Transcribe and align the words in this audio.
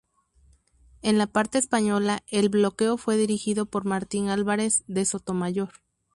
En 1.03 1.19
la 1.19 1.27
parte 1.27 1.59
española 1.59 2.23
el 2.31 2.49
bloqueo 2.49 2.97
fue 2.97 3.17
dirigido 3.17 3.67
por 3.67 3.85
Martín 3.85 4.29
Álvarez 4.29 4.83
de 4.87 5.05
Sotomayor. 5.05 5.69